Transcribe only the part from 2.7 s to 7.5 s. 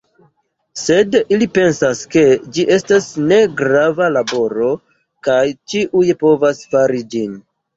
estas ne grava laboro kaj ĉiuj povas fari ĝin.